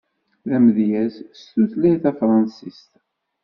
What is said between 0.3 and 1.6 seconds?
D amedyaz s